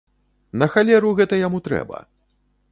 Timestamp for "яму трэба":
1.47-2.03